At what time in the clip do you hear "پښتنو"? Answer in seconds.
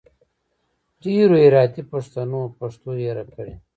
1.91-2.41